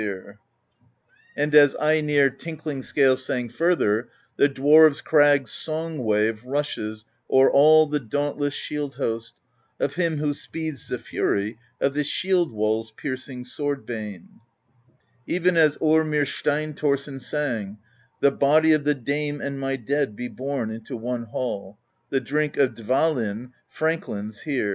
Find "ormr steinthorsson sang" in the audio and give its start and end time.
15.77-17.77